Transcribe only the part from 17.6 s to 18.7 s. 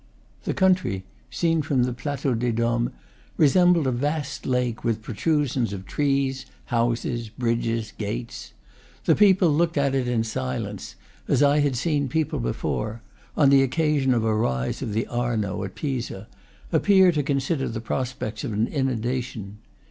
the prospects of an